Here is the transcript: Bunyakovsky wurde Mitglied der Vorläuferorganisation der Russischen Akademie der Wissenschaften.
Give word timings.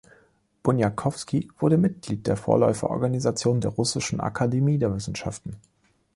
Bunyakovsky 0.63 1.49
wurde 1.59 1.77
Mitglied 1.77 2.25
der 2.25 2.35
Vorläuferorganisation 2.35 3.61
der 3.61 3.69
Russischen 3.69 4.19
Akademie 4.19 4.79
der 4.79 4.91
Wissenschaften. 4.95 5.57